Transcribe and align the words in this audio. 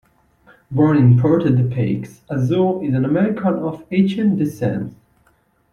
Born 0.71 0.97
in 0.97 1.19
Port-de-Paix, 1.19 2.21
Azor 2.27 2.83
is 2.83 2.95
an 2.95 3.05
American 3.05 3.57
of 3.59 3.85
Haitian 3.91 4.35
descent. 4.35 4.95